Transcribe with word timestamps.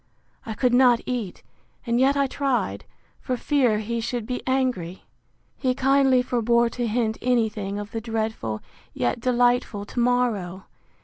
I 0.47 0.55
could 0.55 0.73
not 0.73 0.99
eat, 1.05 1.43
and 1.85 1.99
yet 1.99 2.17
I 2.17 2.25
tried, 2.25 2.85
for 3.19 3.37
fear 3.37 3.77
he 3.77 4.01
should 4.01 4.25
be 4.25 4.41
angry. 4.47 5.03
He 5.55 5.75
kindly 5.75 6.23
forbore 6.23 6.71
to 6.71 6.87
hint 6.87 7.19
any 7.21 7.49
thing 7.49 7.77
of 7.77 7.91
the 7.91 8.01
dreadful, 8.01 8.63
yet 8.95 9.19
delightful 9.19 9.85
to 9.85 9.99
morrow! 9.99 10.65